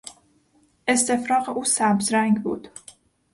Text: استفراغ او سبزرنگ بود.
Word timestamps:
استفراغ 0.87 1.49
او 1.49 1.63
سبزرنگ 1.65 2.41
بود. 2.43 2.69